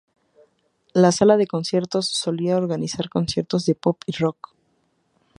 La 0.95 1.11
sala 1.11 1.37
de 1.37 1.45
conciertos 1.45 2.07
solía 2.07 2.57
organizar 2.57 3.07
conciertos 3.07 3.67
de 3.67 3.75
pop 3.75 4.01
y 4.07 4.13
rock. 4.13 4.55